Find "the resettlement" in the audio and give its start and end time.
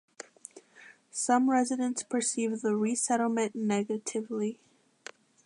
2.63-3.53